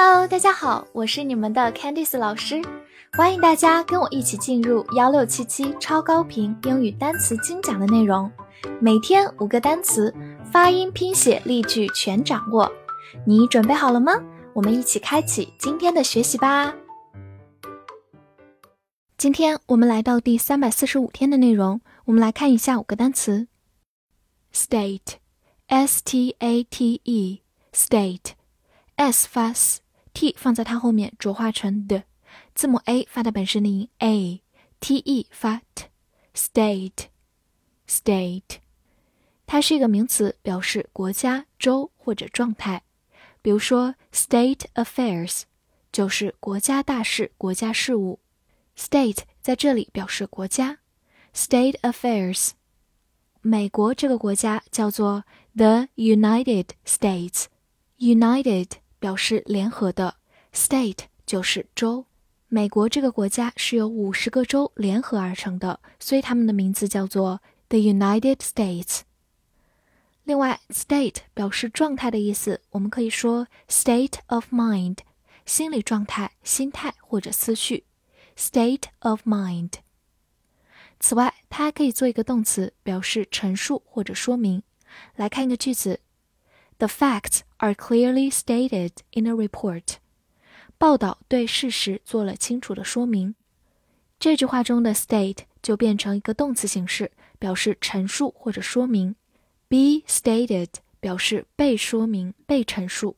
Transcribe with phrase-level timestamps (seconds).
[0.00, 2.62] Hello，大家好，我是你们的 Candice 老师，
[3.14, 8.30] 欢迎大家跟我一起进入幺六七七超高频英语单词精讲的内容，
[8.80, 10.14] 每天五个单词，
[10.52, 12.70] 发音、拼写、例句全掌握，
[13.26, 14.12] 你准备好了吗？
[14.52, 16.72] 我们一起开启今天的学习吧。
[19.16, 23.48] 今天我们来到第三百四十五天的内容，我们来看一下五个单词
[24.54, 28.34] ：state，s t a t e，state。
[28.94, 29.52] s 发
[30.18, 32.02] t 放在它后面浊化成的，
[32.52, 38.56] 字母 a 发的本身的音 a，t e 发 t，state，state，
[39.46, 42.82] 它是一个名词，表示国家、州或者状态。
[43.40, 45.42] 比如说 state affairs
[45.92, 48.18] 就是国家大事、国家事务
[48.76, 50.78] ，state 在这里表示国家
[51.32, 52.50] ，state affairs。
[53.40, 55.22] 美国这个国家叫做
[55.54, 58.78] the United States，United。
[58.98, 60.16] 表示联合的
[60.52, 62.06] state 就是州，
[62.48, 69.00] 美国这个国家是由五十个州联合而成的，所以它们的名字叫做 the United States。
[70.24, 74.98] 另外，state 表示状态的意思，我们可以说 state of mind，
[75.46, 77.84] 心理状态、心态或者思绪
[78.36, 79.72] ，state of mind。
[81.00, 84.62] 此外，它还可以做一个动词，表示陈述或者说明。
[85.14, 86.00] 来看一个句子。
[86.78, 89.95] The facts are clearly stated in a report.
[90.77, 93.35] 报道对事实做了清楚的说明。
[94.19, 99.15] 这句话中的 state 就变成一个动词形式，表示陈述或者说明。
[99.67, 103.15] Be stated 表示被说明、被陈述。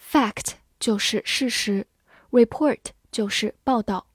[0.00, 1.86] Fact 就是事实，
[2.30, 2.78] report
[3.12, 4.06] 就是报道。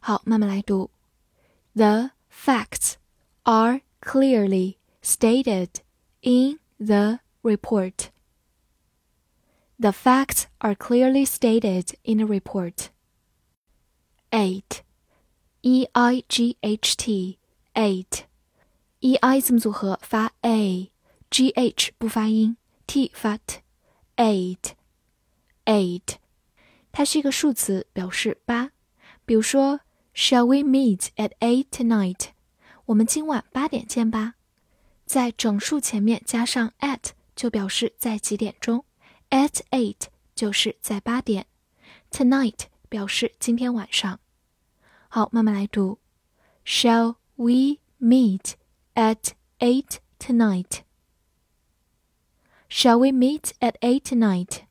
[0.00, 0.90] 好，慢慢来读。
[1.74, 2.94] The facts
[3.42, 5.68] are clearly stated
[6.22, 8.06] in the report.
[9.78, 12.90] The facts are clearly stated in the report.
[14.30, 14.82] 8.
[15.62, 17.38] E I G H T
[17.74, 18.24] eight
[19.00, 22.56] E I 字母组合发 a，G H 不发音，
[22.86, 24.72] T 发 t。eight
[25.64, 26.16] eight，
[26.92, 28.70] 它是一个数词，表示八。
[29.24, 29.80] 比如说，
[30.14, 32.28] Shall we meet at eight tonight？
[32.86, 34.34] 我们今晚八点见吧。
[35.06, 37.10] 在整数前面加上 at。
[37.34, 38.84] 就表示在几点钟
[39.30, 41.46] ，at eight 就是在八点，
[42.10, 44.20] tonight 表示今天晚上。
[45.08, 45.98] 好，慢慢来读，
[46.64, 48.52] Shall we meet
[48.94, 50.80] at eight tonight?
[52.68, 54.62] Shall we meet at eight tonight?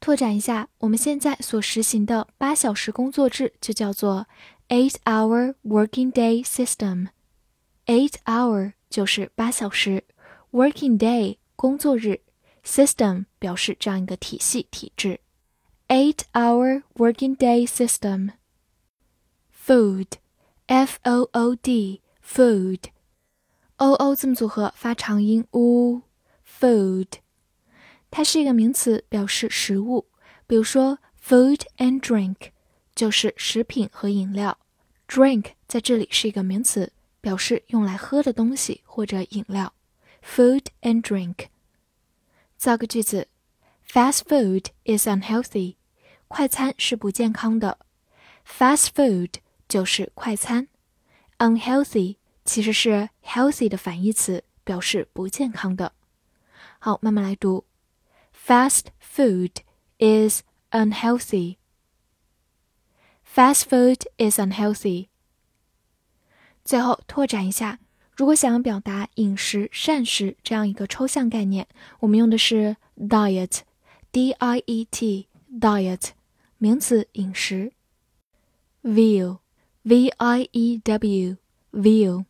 [0.00, 4.26] 拓展一下，我们现在所实行的八小时工作制就叫做
[4.68, 10.04] eight-hour working day system。eight hour 就是八小时。
[10.52, 12.22] Working day 工作日
[12.65, 15.21] ，system 表示这样一个体系体制。
[15.87, 18.31] Eight-hour working day system.
[19.65, 20.07] Food,
[20.65, 26.01] F-O-O-D, food，O-O 字母组合发长音 u。
[26.59, 27.07] Food，
[28.09, 30.07] 它是一个名词，表示食物。
[30.47, 32.51] 比如说，food and drink
[32.95, 34.57] 就是食品和饮料。
[35.07, 39.73] Drink 在这里是一个名词，表示用来喝的东西或者饮料。
[40.23, 41.47] food and drink。
[42.65, 43.27] 造个句子
[43.87, 45.75] ：Fast food is unhealthy。
[46.27, 47.77] 快餐是不健康的。
[48.43, 49.35] Fast food
[49.69, 50.67] 就是快餐。
[51.37, 55.93] Unhealthy 其实是 healthy 的反义词，表示不健康的。
[56.79, 57.65] 好，慢慢来读。
[58.33, 59.57] Fast food
[59.99, 61.57] is unhealthy.
[63.31, 65.09] Fast food is unhealthy.
[66.63, 67.77] 最后拓展一下。
[68.15, 71.65] 如果想要表达饮食、膳食这样一个抽象概念，
[71.99, 76.11] 我们用的是 diet，d i e t，diet，
[76.57, 77.73] 名词，饮食。
[78.81, 82.23] view，v i e w，view，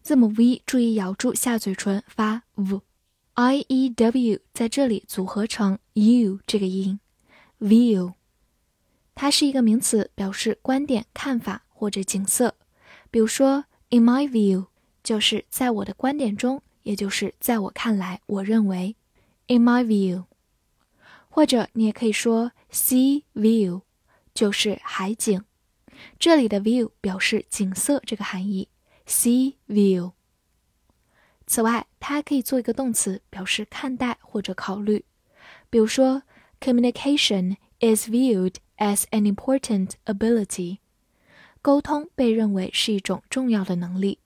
[0.00, 6.98] 字母 v 注意咬住下嘴唇发 v，i e w 在这里组合成 u 这个音
[7.60, 8.14] ，view，
[9.14, 12.54] 它是一个名词，表示观点、看法或者景色。
[13.10, 14.68] 比如说，in my view。
[15.06, 18.96] 就是在我的观点中，也就是在我看来，我认为
[19.46, 20.24] ，in my view，
[21.28, 23.82] 或者你也可以说 sea view，
[24.34, 25.44] 就是海景。
[26.18, 28.68] 这里的 view 表示景色这个含义
[29.06, 30.10] ，sea view。
[31.46, 35.04] 此外，它还可以做一个动词，表示看待或者考虑。
[35.70, 36.24] 比如说
[36.58, 40.78] ，communication is viewed as an important ability，
[41.62, 44.18] 沟通被认为是一种重要的能力。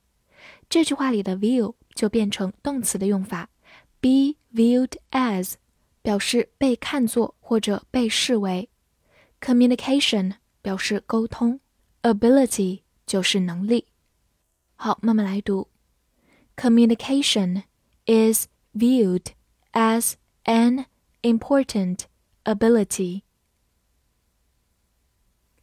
[0.69, 3.50] 这句话里的 view 就变成动词的用法，
[4.01, 5.56] be viewed as，
[6.01, 8.69] 表 表示被看作或者被视为；
[9.42, 11.59] communication 表示沟通；
[12.03, 13.88] ability 就是能力。
[14.77, 15.68] 好，慢慢来读。
[16.56, 17.63] Communication
[18.06, 19.33] is viewed
[19.74, 20.13] as
[20.45, 20.86] an
[21.21, 22.06] important
[22.45, 23.24] ability.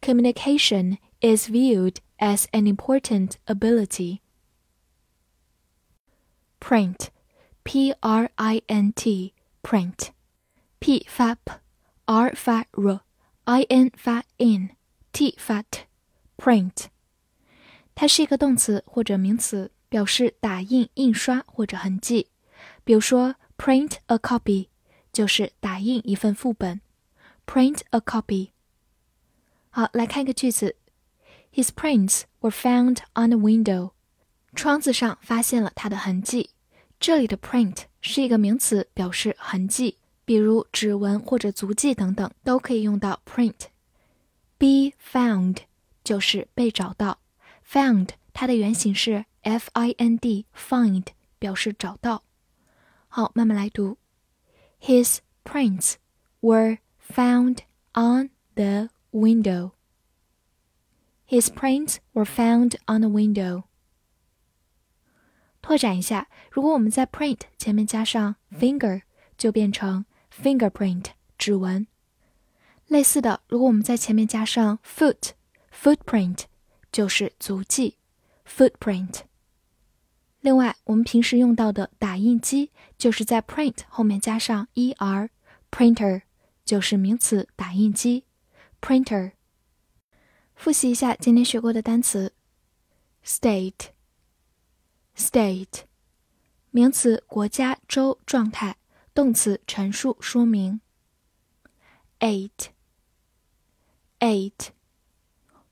[0.03, 4.19] Communication is viewed as an important ability.
[6.61, 7.09] Print,
[7.63, 10.09] P R I N T, print,
[10.79, 16.87] P 发 p，R 发 r，I N 发 in，T 发 t，print。
[17.95, 22.29] 它是一个动词或者名词，表示打印、印刷或者痕迹。
[22.85, 24.69] 比如说，print a copy
[25.13, 26.81] 就是打印一份副本。
[27.47, 28.51] print a copy。
[29.71, 30.77] 好，来看一个句子：
[31.53, 33.93] His prints were found on the window。
[34.58, 36.50] 窗子上发现了他的痕迹。
[37.00, 43.68] 这里的 print 是一个名词，表示痕迹，比如指纹或者足迹等等，都可以用到 print。
[44.58, 45.58] Be found
[46.04, 47.20] 就是被找到。
[47.72, 51.06] Found 它的原型是 f i n d，find
[51.38, 52.24] 表示找到。
[53.08, 54.00] 好，慢慢来读。
[54.82, 55.98] His prints
[56.42, 57.60] were found
[57.94, 59.74] on the window.
[61.30, 63.67] His prints were found on the window.
[65.68, 69.02] 拓展一下，如果我们在 print 前面加上 finger，
[69.38, 71.86] 就变成 fingerprint 指纹。
[72.88, 75.32] 类似的，如果我们在前面加上 foot
[75.78, 76.44] footprint。
[76.90, 77.98] 就是足迹
[78.48, 79.24] ，footprint。
[80.40, 86.22] 另外，我们平时用到的打印机，就是在 print 后面加上 er，printer
[86.64, 88.24] 就是名词打印机
[88.80, 89.34] ，printer。
[90.56, 92.34] 复习一下今天学过的单词
[93.24, 93.90] ，state
[95.18, 95.82] State，
[96.72, 98.76] 名词国家、州、状态；
[99.14, 100.80] 动词陈述、说明。
[102.20, 102.70] eight，eight，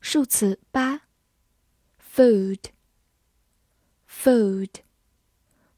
[0.02, 1.06] 数词八。
[2.16, 2.70] food
[4.08, 4.70] food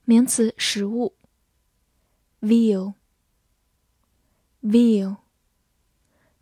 [0.04, 1.18] 名词食物
[2.42, 2.94] view
[4.62, 5.18] view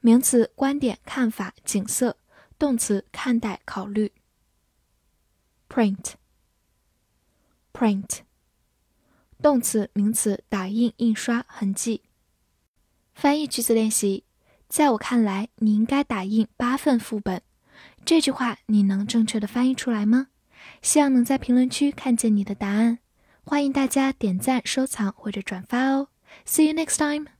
[0.01, 2.17] 名词观点看法景色
[2.59, 4.11] 动词看待考虑
[5.69, 6.15] print
[7.75, 8.19] print
[9.41, 12.01] 动词名词打印印刷痕迹
[13.13, 14.23] 翻译句子练习
[14.69, 17.41] 在我看来你应该打印八份副本
[18.05, 20.27] 这句话你能正确的翻译出来吗？
[20.81, 22.99] 希望能在评论区看见你的答案。
[23.43, 26.09] 欢迎大家点赞、收藏或者转发哦。
[26.45, 27.34] See you next time.